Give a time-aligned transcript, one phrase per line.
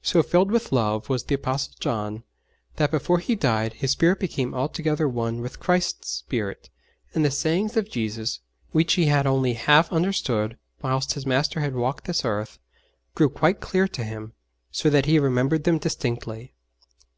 [0.00, 2.22] So filled with love was the Apostle John
[2.76, 6.70] that before he died his spirit became altogether one with Christ's spirit,
[7.14, 8.40] and the sayings of Jesus,
[8.72, 12.58] which he had only half understood whilst his Master had walked this earth,
[13.14, 14.32] grew quite clear to him,
[14.70, 16.54] so that he remembered them distinctly.